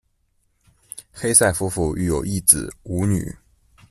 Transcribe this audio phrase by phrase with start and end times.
[1.13, 3.37] 黑塞夫妇育有一子五女。